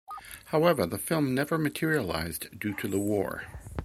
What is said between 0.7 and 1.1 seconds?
the